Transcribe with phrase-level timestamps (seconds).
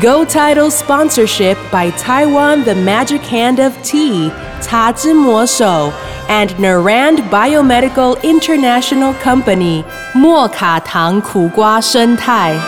[0.00, 5.92] Go Title sponsorship by Taiwan The Magic Hand of Tea, Ta Zhi Mo Shou,
[6.28, 12.58] and Narand Biomedical International Company, Mo Ka Tang Ku Gua Shen Tai.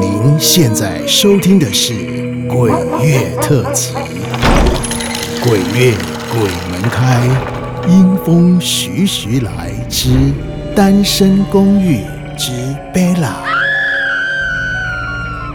[0.00, 1.92] 您现在收听的是《
[2.46, 2.70] 鬼
[3.04, 3.92] 月特辑》，
[5.44, 5.94] 鬼月
[6.32, 6.40] 鬼
[6.70, 7.20] 门开，
[7.88, 10.32] 阴风徐徐来之
[10.75, 12.03] 单身公寓
[12.35, 12.51] 之
[12.91, 13.43] 贝拉。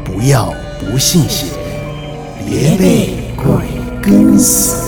[0.05, 1.47] 不要不信邪，
[2.49, 3.53] 别被鬼
[4.01, 4.88] 跟死。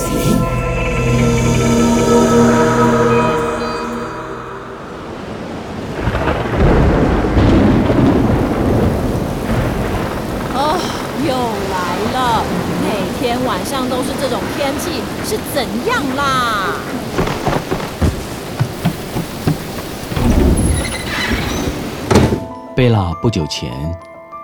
[22.81, 23.95] 贝拉不久前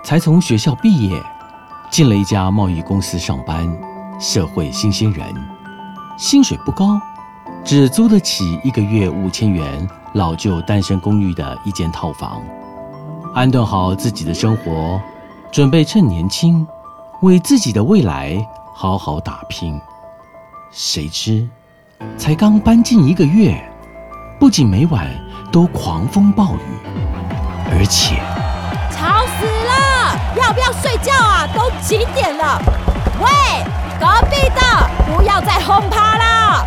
[0.03, 1.19] 才从学校毕业，
[1.89, 3.67] 进了一家贸易公司上班，
[4.19, 5.25] 社会新鲜人，
[6.19, 7.01] 薪水不高，
[7.63, 12.39] 只租得起一个月五千元老旧单身公寓的一间套房，
[13.33, 15.01] 安顿好自己的生活，
[15.51, 16.63] 准备趁年轻
[17.23, 18.37] 为自己的未来
[18.71, 19.81] 好好打拼。
[20.69, 21.49] 谁知，
[22.19, 23.59] 才刚搬进一个月，
[24.39, 25.09] 不仅每晚
[25.51, 26.59] 都狂风暴雨，
[27.71, 28.21] 而且。
[28.91, 30.41] 吵死了！
[30.41, 31.47] 要不要睡觉啊？
[31.53, 32.59] 都几点了？
[33.19, 33.29] 喂，
[33.99, 34.61] 隔壁的，
[35.05, 36.63] 不要再轰趴了！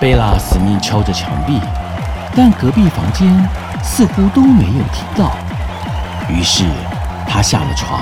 [0.00, 1.60] 贝拉死命敲着墙壁，
[2.36, 3.48] 但隔壁房间
[3.82, 5.32] 似乎都没有听到。
[6.28, 6.64] 于是
[7.26, 8.00] 他下了床，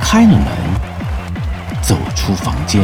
[0.00, 0.46] 开了门，
[1.82, 2.82] 走出房间，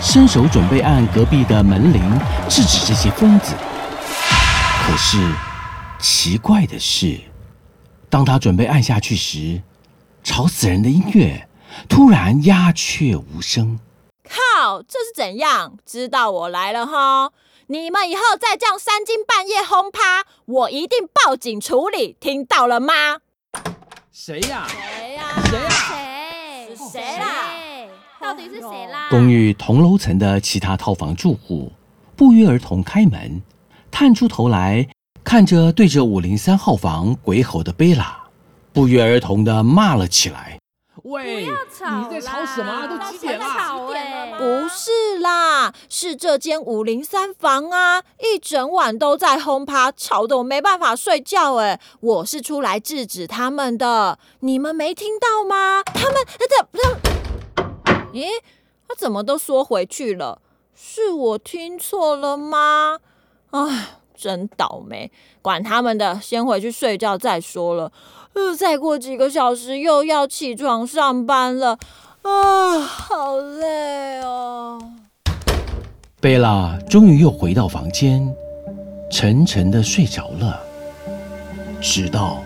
[0.00, 2.02] 伸手准备按隔壁的门铃
[2.48, 3.54] 制止这些疯子。
[4.86, 5.18] 可是
[5.98, 7.20] 奇怪的是，
[8.10, 9.62] 当他准备按下去时，
[10.24, 11.48] 吵死人的音乐
[11.88, 13.78] 突然鸦雀无声。
[14.24, 15.78] 靠，这是怎样？
[15.86, 17.30] 知道我来了哈！
[17.68, 23.20] 你们以后再这样三更半夜轰趴，我一定报警处理，听到了吗？
[24.12, 26.76] 谁呀、谁呀、谁呀谁？
[26.76, 27.44] 是谁啦？
[28.20, 29.06] 到底是谁啦？
[29.08, 31.72] 公寓同楼层的其他套房住户
[32.16, 33.40] 不约而同开门，
[33.90, 34.88] 探出头来，
[35.30, 38.18] 看着对着五零三号房鬼吼的贝拉，
[38.72, 40.58] 不约而同的骂了起来
[41.04, 42.88] ：“喂，吵你在吵什么啊？
[42.88, 43.46] 都几点啦？
[43.46, 44.34] 吵哎！
[44.36, 51.54] 不是啦，是这间五零三房啊，一整晚都在轰趴，吵得我没办法睡觉。
[51.58, 55.84] 哎，我是出来制止他们的，你们没听到吗？
[55.84, 56.64] 他们，他
[57.54, 58.26] 他们，咦，
[58.88, 60.42] 他怎么都缩回去了？
[60.74, 62.98] 是我听错了吗？
[63.52, 65.10] 唉，真倒霉，
[65.40, 67.90] 管他们的，先回去睡觉再说了。
[68.34, 71.78] 呃，再过几个小时又要起床上班了。
[72.22, 74.78] 啊，好累哦！
[76.20, 78.30] 贝拉终于又回到房间，
[79.10, 80.60] 沉沉的睡着了，
[81.80, 82.42] 直到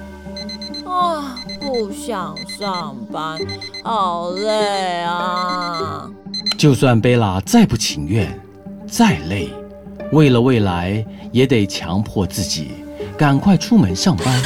[0.87, 3.41] 啊，不想上班，
[3.83, 6.09] 好累啊！
[6.57, 8.41] 就算贝拉再不情愿，
[8.87, 9.53] 再累，
[10.15, 12.71] 为了未来也得强迫自己
[13.19, 14.43] 赶快出门上班。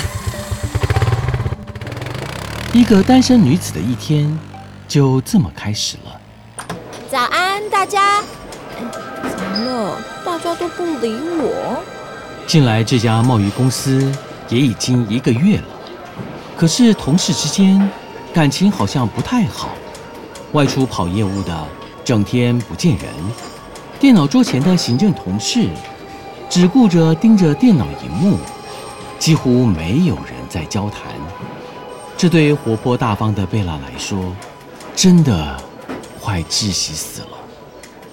[2.73, 4.39] 一个单身女子的一天
[4.89, 6.21] 就这么开始了。
[7.11, 8.21] 早安，大家。
[8.21, 8.25] 哎
[9.37, 10.01] 怎么了？
[10.25, 11.83] 大家都不理我。
[12.47, 14.11] 进来这家贸易公司
[14.49, 15.65] 也已经一个月了，
[16.57, 17.91] 可是同事之间
[18.33, 19.69] 感情好像不太好。
[20.53, 21.55] 外出跑业务的
[22.03, 23.07] 整天不见人，
[24.01, 25.69] 电脑桌前的行政同事
[26.49, 28.39] 只顾着盯着电脑荧幕，
[29.19, 31.03] 几乎没有人在交谈。
[32.17, 34.33] 这对活泼大方的贝拉来说，
[34.95, 35.57] 真的
[36.21, 37.29] 快窒息死了。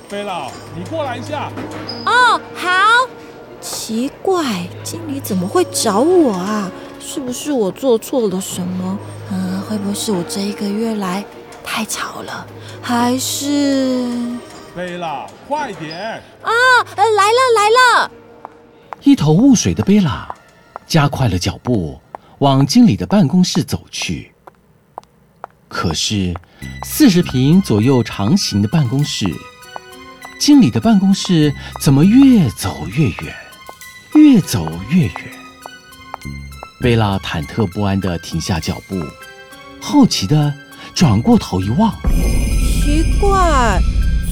[0.10, 1.52] 贝拉，你过来一下。
[2.06, 2.70] 哦，好。
[3.62, 6.72] 奇怪，经理怎么会找我啊？
[7.00, 8.98] 是不是我做错了什么？
[9.32, 11.24] 嗯，会不会是我这一个月来
[11.64, 12.46] 太吵了？
[12.82, 14.08] 还是
[14.76, 16.22] 贝拉，快点！
[16.42, 16.52] 啊，
[16.98, 18.12] 呃来了来了！
[19.04, 20.28] 一头雾水的贝拉
[20.86, 21.98] 加快了脚步，
[22.40, 24.34] 往经理的办公室走去。
[25.70, 26.34] 可是，
[26.84, 29.34] 四十平左右长形的办公室，
[30.38, 33.36] 经理的办公室怎么越走越远，
[34.16, 35.14] 越走越远？
[36.82, 39.02] 贝拉忐忑不安地停下脚步，
[39.80, 40.54] 好奇地
[40.94, 41.96] 转过头一望，
[42.84, 43.80] 奇怪，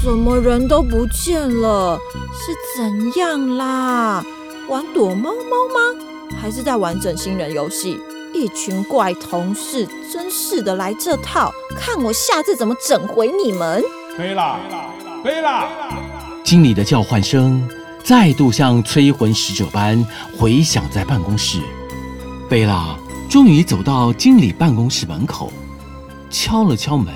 [0.04, 1.98] 怎么人都不见了？
[2.34, 4.22] 是怎样啦？
[4.68, 6.06] 玩躲猫猫吗？
[6.42, 7.98] 还是在玩整新人游戏？
[8.34, 13.82] 一群怪同事，真是的来这套，看我下次怎么整回你们！
[14.18, 14.60] 贝拉，
[15.24, 15.70] 贝拉，
[16.44, 17.66] 经理的叫唤声
[18.04, 20.06] 再度像催魂使者般
[20.38, 21.62] 回响在办公室。
[22.50, 22.98] 贝拉
[23.30, 25.50] 终于走到经理办公室门口，
[26.30, 27.14] 敲了敲门。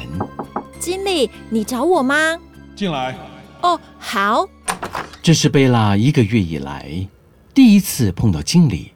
[0.79, 2.37] 经理，你找我吗？
[2.77, 3.17] 进来。
[3.63, 4.47] 哦，好。
[5.23, 7.07] 这是贝拉一个月以来
[7.53, 8.93] 第一次碰到经理。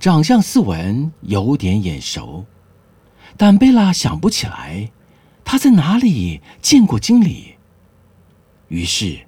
[0.00, 2.44] 长相斯文，有点眼熟，
[3.36, 4.90] 但贝拉想不起来
[5.44, 7.54] 他在哪里见过经理。
[8.66, 9.26] 于是，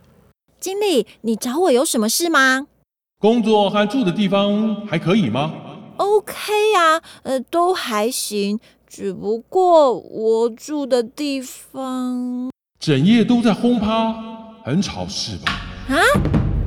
[0.59, 2.67] 经理，你找我有什么事吗？
[3.21, 5.55] 工作和住的地方还可以吗
[5.97, 12.51] ？OK 啊，呃，都还行，只不过我住的地方
[12.87, 14.15] 整夜都在轰趴，
[14.63, 15.53] 很吵，是吧？
[15.89, 15.97] 啊？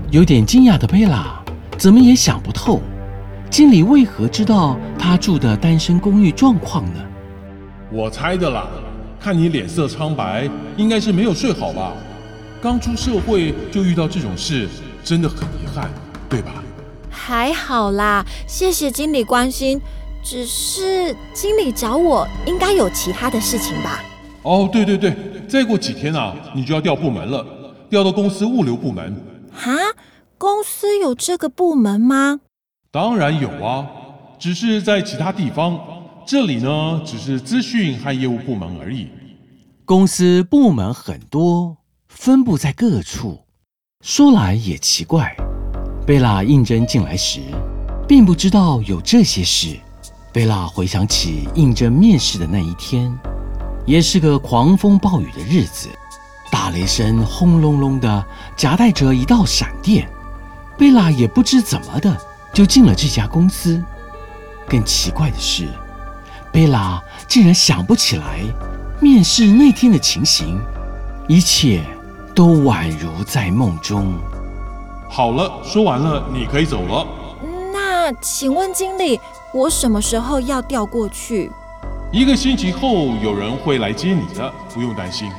[0.09, 1.39] 有点惊讶的贝拉
[1.77, 2.81] 怎么也想不透。
[3.51, 6.99] 经理为何知道他住的单身公寓状况呢？
[7.91, 8.65] 我猜的啦，
[9.19, 11.93] 看你脸色苍白，应该是没有睡好吧？
[12.59, 14.67] 刚出社会就遇到这种事，
[15.03, 15.87] 真的很遗憾，
[16.27, 16.51] 对吧？
[17.11, 19.79] 还好啦，谢谢经理关心。
[20.23, 24.01] 只是经理找我，应该有其他的事情吧？
[24.41, 25.15] 哦，对对对，
[25.47, 27.45] 再过几天啊，你就要调部门了，
[27.89, 29.15] 调到公司物流部门。
[29.53, 29.71] 哈，
[30.37, 32.41] 公司有这个部门吗？
[32.91, 33.87] 当然有啊，
[34.37, 35.79] 只是在其他地方，
[36.25, 39.07] 这里呢只是资讯和业务部门而已。
[39.85, 41.77] 公司部门很多，
[42.09, 43.39] 分布在各处。
[44.03, 45.35] 说来也奇怪，
[46.05, 47.39] 贝拉应征进来时，
[48.07, 49.77] 并不知道有这些事。
[50.33, 53.11] 贝拉回想起应征面试的那一天，
[53.87, 55.89] 也是个狂风暴雨的日子，
[56.51, 58.25] 大雷声轰隆隆的，
[58.55, 60.07] 夹带着一道闪电。
[60.77, 62.15] 贝拉也不知怎么的。
[62.53, 63.83] 就进了这家公司。
[64.67, 65.67] 更奇怪的是，
[66.51, 68.39] 贝拉竟然想不起来
[68.99, 70.59] 面试那天的情形，
[71.27, 71.83] 一切
[72.33, 74.15] 都宛如在梦中。
[75.07, 77.05] 好了，说完了，你可以走了。
[77.71, 79.19] 那请问经理，
[79.53, 81.51] 我什么时候要调过去？
[82.11, 85.29] 一个星期后有人会来接你的，不用担心。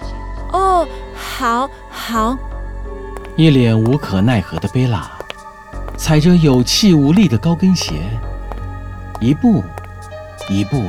[0.53, 2.37] 哦，好，好。
[3.37, 5.11] 一脸无可奈何的贝拉。
[5.97, 7.95] 踩着有气无力的高跟鞋，
[9.21, 9.65] 一步
[10.49, 10.85] 一步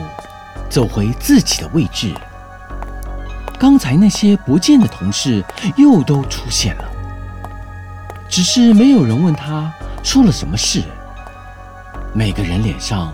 [0.69, 2.13] 走回自己的位置。
[3.57, 5.43] 刚才那些不见的同事
[5.77, 6.85] 又都出现了，
[8.29, 9.73] 只是没有人问他
[10.03, 10.83] 出了什么事。
[12.13, 13.11] 每个人脸上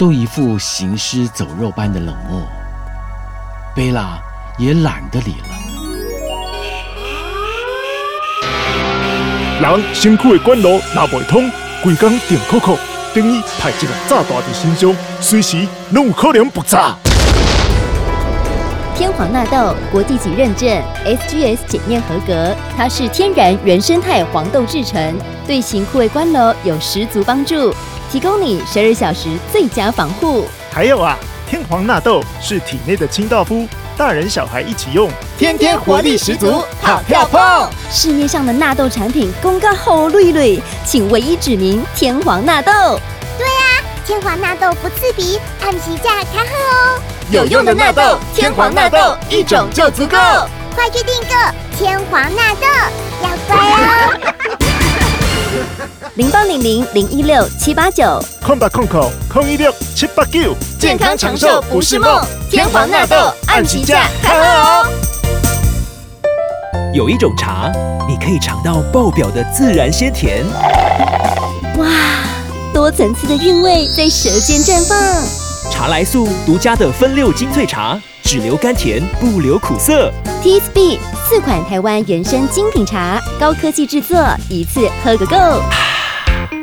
[0.00, 2.40] 都一副行尸走肉般的冷漠。
[3.76, 4.18] 贝拉
[4.56, 5.48] 也懒得理了。
[9.60, 11.50] 人辛苦的管路拿袂通，
[11.82, 12.78] 规工定扣扣，
[13.14, 16.94] 等于派一个炸弹在身上，随时拢有可能爆炸。
[18.96, 20.66] 天皇纳豆国际级认证
[21.04, 25.14] ，SGS 检验合格，它是天然原生态黄豆制成，
[25.46, 27.74] 对型护卫关楼有十足帮助，
[28.10, 30.46] 提供你十二小时最佳防护。
[30.72, 31.16] 还有啊，
[31.48, 33.66] 天皇纳豆是体内的清道夫。
[33.96, 37.68] 大人小孩一起用，天天活力十足，好跳蹦！
[37.90, 42.72] 市面上的纳豆产品公告好绿绿，请唯一指明天皇纳豆。
[43.36, 47.02] 对啊，天皇纳豆不刺鼻，按时价开喝哦。
[47.30, 50.16] 有用的纳豆，天皇纳豆一种就足够，
[50.74, 52.66] 快去订购天皇纳豆，
[56.20, 62.22] 零八零零零一六七八九，空八空口空一六七八九，健康长寿不是梦。
[62.50, 64.86] 天皇纳豆按起价看哦。
[66.92, 67.72] 有一种茶，
[68.06, 70.44] 你可以尝到爆表的自然鲜甜。
[71.78, 71.88] 哇，
[72.74, 74.98] 多层次的韵味在舌尖绽放。
[75.72, 80.12] 茶来素独家的分六精粹茶，只留甘甜，不留苦涩。
[80.42, 84.18] T S B 四款台湾原生精品茶，高科技制作，
[84.50, 85.34] 一次喝个够。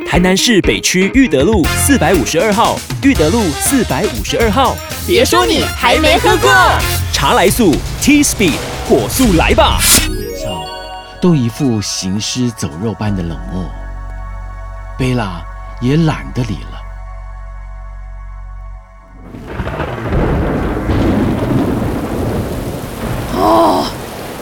[0.08, 4.74] 台南市北区裕德路四百五十二号裕德路四百五十二号。
[5.06, 6.50] 别说你还没喝过。
[7.12, 8.54] 茶来速 tspeed
[8.88, 9.78] 火速来吧。
[10.10, 10.50] 脸上
[11.22, 13.70] 都一副行尸走肉般的冷漠。
[14.98, 15.42] 贝拉
[15.82, 16.82] 也懒得理了。
[23.36, 23.77] 哦。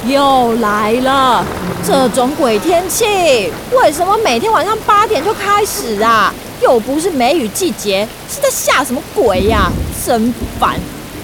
[0.08, 1.44] 又来了！
[1.84, 6.34] 这种鬼天气，为什么每天晚上八点就开始啊？
[6.62, 9.72] 又不是梅雨季节，是在下什么鬼呀？
[10.06, 10.80] 真烦！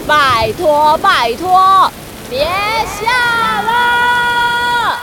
[0.08, 1.92] 拜托拜托，
[2.30, 4.98] 别下了！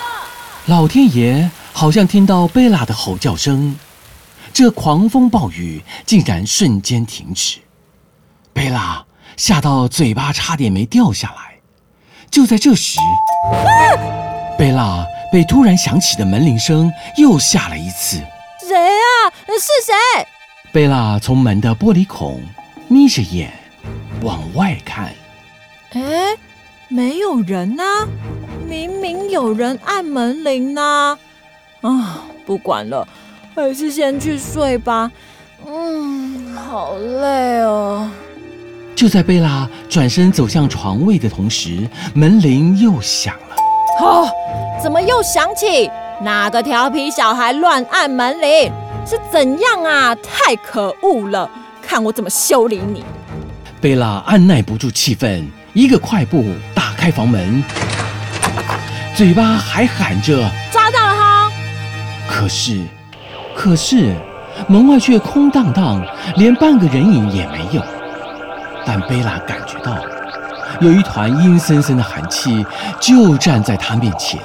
[0.67, 3.77] 老天爷好像听到贝拉的吼叫声，
[4.53, 7.59] 这狂风暴雨竟然瞬间停止。
[8.53, 9.05] 贝拉
[9.37, 11.48] 吓到嘴巴差点没掉下来。
[12.31, 12.99] 就在这时，
[14.59, 18.19] 贝拉被突然响起的门铃声又吓了一次。
[18.67, 19.33] 谁啊？
[19.59, 19.95] 是谁？
[20.73, 22.41] 贝拉从门的玻璃孔
[22.87, 23.51] 眯着眼
[24.23, 25.13] 往外看。
[25.93, 26.37] 哎，
[26.89, 27.83] 没有人呐！
[28.69, 31.19] 明明有人按门铃呢。
[31.81, 33.09] 啊，不管了，
[33.55, 35.11] 还是先去睡吧。
[35.67, 38.11] 嗯，好累哦。
[38.99, 43.57] 就在贝拉转身走向床位的同时，门铃又响了。
[44.01, 44.29] 哦，
[44.83, 45.89] 怎么又响起？
[46.21, 48.73] 哪个调皮小孩乱按门铃？
[49.07, 50.13] 是怎样啊？
[50.17, 51.49] 太可恶了！
[51.81, 53.05] 看我怎么修理你！
[53.81, 57.63] 贝拉按耐不住气愤，一个快步打开房门，
[59.15, 61.53] 嘴巴还喊着“抓到了哈”。
[62.29, 62.81] 可是，
[63.55, 64.13] 可是
[64.67, 66.05] 门外却空荡荡，
[66.37, 67.81] 连半个人影也没有。
[68.91, 69.99] 但贝拉感觉到，
[70.81, 72.65] 有一团阴森森的寒气
[72.99, 74.41] 就站在他面前，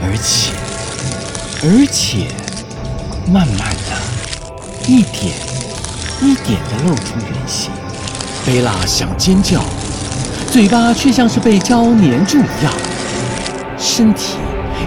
[0.00, 0.54] 而且，
[1.62, 2.28] 而且，
[3.30, 5.34] 慢慢的，一点
[6.22, 7.70] 一点的露出原形。
[8.46, 9.62] 贝拉想尖叫，
[10.50, 12.72] 嘴巴却像是被胶粘住一样，
[13.76, 14.38] 身体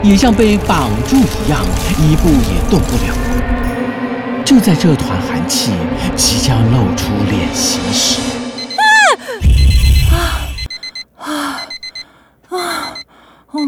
[0.01, 1.63] 也像被绑住一样，
[1.99, 3.13] 一步也动不了。
[4.43, 5.71] 就在这团寒气
[6.15, 8.21] 即将露出脸型时，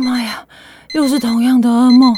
[0.04, 0.44] 妈呀！
[0.98, 2.18] 又是同样的噩梦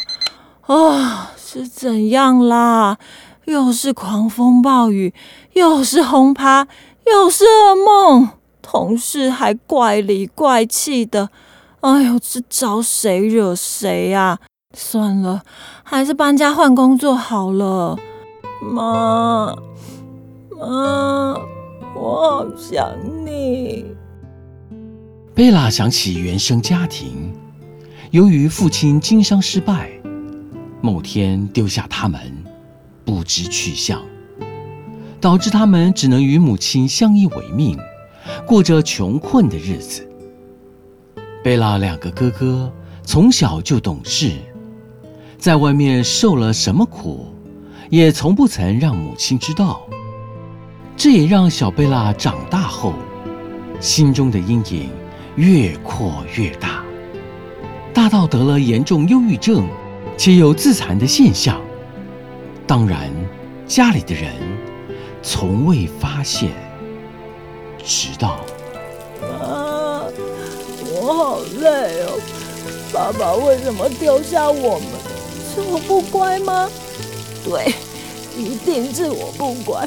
[0.61, 1.33] 啊！
[1.35, 2.97] 是怎样啦？
[3.43, 5.13] 又是狂风暴雨，
[5.51, 6.65] 又是轰趴，
[7.05, 8.29] 又是噩梦。
[8.61, 11.29] 同事还怪里怪气的。
[11.81, 14.39] 哎呦，这招谁惹谁呀？
[14.73, 15.41] 算了，
[15.83, 17.97] 还是搬家换工作好了。
[18.61, 19.53] 妈，
[20.57, 21.35] 妈，
[21.93, 22.87] 我好想
[23.25, 23.85] 你。
[25.35, 27.28] 贝拉想起原生家庭。
[28.11, 29.91] 由于父亲经商失败，
[30.81, 32.19] 某天丢下他们，
[33.05, 34.01] 不知去向，
[35.21, 37.77] 导致他们只能与母亲相依为命，
[38.47, 40.09] 过着穷困的日子。
[41.43, 42.73] 贝拉两个哥哥
[43.03, 44.31] 从小就懂事，
[45.37, 47.27] 在外面受了什么苦，
[47.91, 49.83] 也从不曾让母亲知道。
[50.97, 52.95] 这也让小贝拉长大后，
[53.79, 54.89] 心中的阴影
[55.35, 56.83] 越扩越大。
[57.99, 59.67] 大到得了严重忧郁症，
[60.17, 61.59] 且有自残的现象。
[62.65, 63.11] 当然，
[63.67, 64.31] 家里的人
[65.21, 66.49] 从未发现，
[67.83, 68.39] 直到……
[69.21, 70.07] 啊，
[70.93, 72.17] 我好累哦！
[72.93, 74.87] 爸爸为什么丢下我们？
[75.53, 76.69] 是我不乖吗？
[77.43, 77.73] 对，
[78.37, 79.85] 一定是我不乖。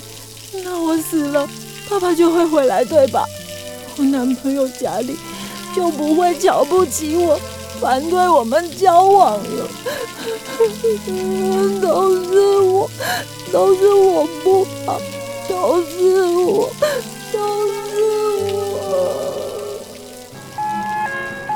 [0.63, 1.49] 那我死了，
[1.89, 3.25] 爸爸就会回来，对吧？
[3.97, 5.17] 我男朋友家里
[5.75, 7.41] 就不会瞧不起我。
[7.83, 9.43] 反对我们交往了，
[11.83, 12.89] 都是我，
[13.53, 15.01] 都是我不好，
[15.49, 16.71] 都是我，
[17.33, 17.75] 都是
[18.55, 18.63] 我。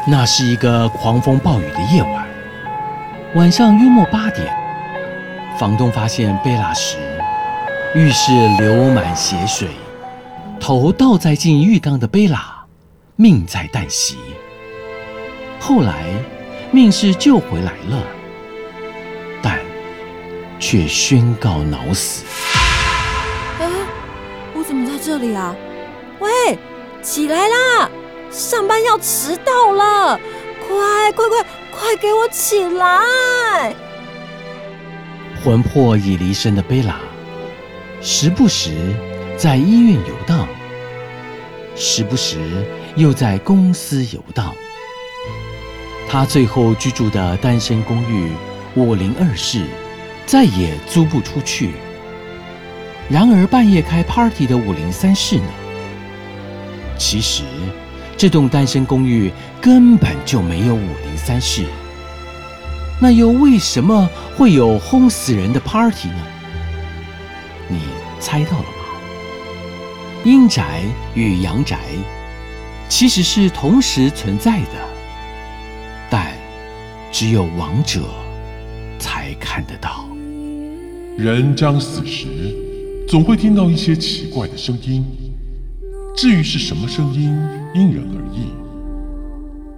[0.08, 2.26] 那是一个狂风暴雨的夜晚，
[3.36, 4.52] 晚上约莫八点，
[5.56, 6.96] 房东发现贝拉时，
[7.94, 9.68] 浴室流满血水，
[10.58, 12.64] 头倒栽进浴缸的贝拉，
[13.14, 14.16] 命在旦夕。
[15.66, 16.06] 后来，
[16.70, 18.00] 命是救回来了，
[19.42, 19.58] 但
[20.60, 22.24] 却宣告脑死。
[23.58, 23.68] 哎，
[24.54, 25.56] 我怎么在这里啊？
[26.20, 26.56] 喂，
[27.02, 27.90] 起来啦！
[28.30, 30.20] 上班要迟到了，
[30.68, 33.74] 快快快快给我起来！
[35.44, 37.00] 魂魄已离身的贝拉，
[38.00, 38.70] 时不时
[39.36, 40.46] 在医院游荡，
[41.74, 42.38] 时不时
[42.94, 44.54] 又在公司游荡。
[46.08, 48.30] 他最后居住的单身公寓
[48.74, 49.66] 五零二室
[50.24, 51.72] 再也租不出去。
[53.08, 55.48] 然而半夜开 party 的五零三室呢？
[56.96, 57.42] 其实
[58.16, 61.64] 这栋单身公寓根本就没有五零三室。
[63.00, 66.26] 那又为什么会有轰死人的 party 呢？
[67.68, 67.80] 你
[68.18, 68.68] 猜到了吗？
[70.24, 70.82] 阴宅
[71.14, 71.78] 与阳宅
[72.88, 74.95] 其实是同时存在的。
[77.18, 78.02] 只有王者
[78.98, 80.06] 才看得到。
[81.16, 82.26] 人将死时，
[83.08, 85.02] 总会听到一些奇怪的声音。
[86.14, 87.34] 至于是什么声音，
[87.74, 88.50] 因人而异。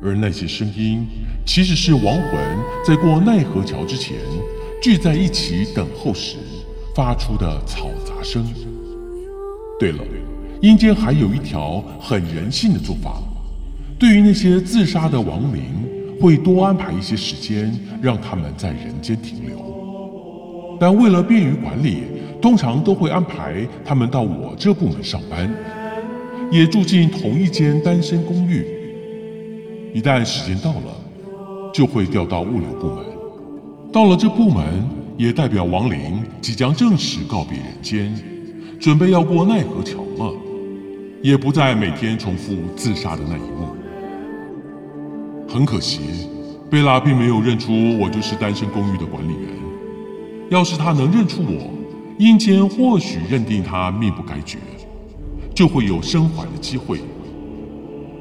[0.03, 1.07] 而那些声音，
[1.47, 2.41] 其实是亡魂
[2.85, 4.17] 在过奈何桥之前
[4.83, 6.39] 聚在一起等候时
[6.93, 8.45] 发出的嘈杂声。
[9.79, 10.03] 对了，
[10.61, 13.23] 阴间还有一条很人性的做法：
[13.97, 15.63] 对于那些自杀的亡灵，
[16.21, 17.73] 会多安排一些时间
[18.03, 19.59] 让他们在人间停留。
[20.81, 22.05] 但为了便于管理，
[22.41, 25.53] 通常都会安排他们到我这部门上班，
[26.51, 28.65] 也住进同一间单身公寓。
[29.93, 30.95] 一旦时间到了，
[31.73, 33.05] 就会调到物流部门。
[33.91, 34.65] 到了这部门，
[35.17, 38.15] 也代表亡灵即将正式告别人间，
[38.79, 40.33] 准备要过奈何桥了，
[41.23, 43.78] 也不再每天重复自杀的那一幕。
[45.49, 46.01] 很可惜，
[46.71, 49.49] 贝拉并没有认出我就是单身公寓的管理员。
[50.51, 51.71] 要是他能认出我，
[52.19, 54.59] 阴间或许认定他命不该绝，
[55.55, 57.01] 就会有生还的机会。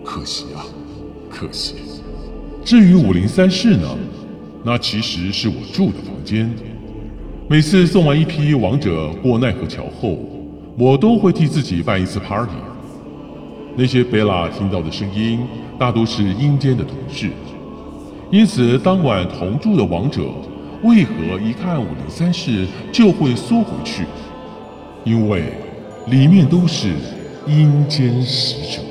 [0.05, 0.63] 可惜啊，
[1.29, 1.75] 可惜。
[2.63, 3.88] 至于五零三室呢，
[4.63, 6.50] 那其实是我住的房间。
[7.50, 10.17] 每次送完一批王者过奈何桥后，
[10.77, 12.53] 我都会替自己办一次 party。
[13.79, 15.39] 那些贝拉听到的声音，
[15.77, 17.29] 大都是阴间的同事，
[18.31, 20.24] 因此当晚同住的王者。
[20.81, 24.03] 为何一看五零三室就会缩回去？
[25.03, 25.43] 因为
[26.07, 26.89] 里面都是
[27.46, 28.81] 阴间使者。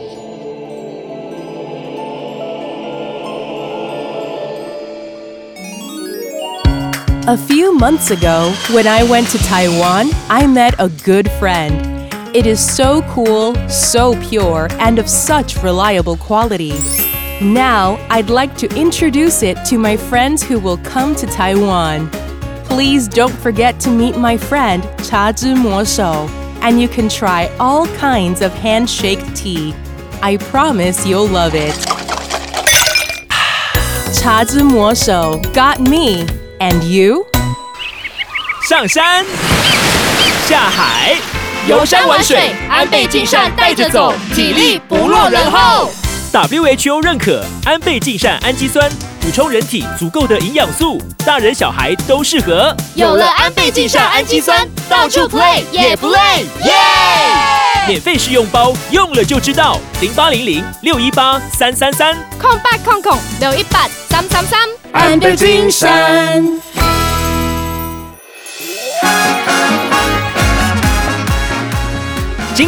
[7.26, 11.96] A few months ago, when I went to Taiwan, I met a good friend.
[12.36, 16.74] It is so cool, so pure, and of such reliable quality.
[17.42, 22.09] Now, I'd like to introduce it to my friends who will come to Taiwan.
[22.64, 26.29] Please don't forget to meet my friend Cha Zhi Mo Shou,
[26.61, 29.74] and you can try all kinds of handshake tea.
[30.22, 31.74] I promise you'll love it.
[34.22, 36.25] Cha Zhi Mo Shou got me,
[36.59, 37.25] and you?
[38.70, 39.25] 上山，
[40.46, 41.18] 下海，
[41.69, 45.91] 游山玩水，安倍晋善带着走，体力不落人后。
[46.33, 48.89] WHO 认可安倍晋善氨基酸，
[49.21, 52.73] 补充人体足够的营养素，大人小孩都适合。
[52.95, 56.73] 有了安倍晋善氨基酸，到处 play 也不累，耶！
[57.89, 59.81] 免费试用包，用了就知道。
[60.00, 64.61] 零八零零六一八三三三，空八空空六一八三三三，
[64.93, 66.45] 安倍晋善。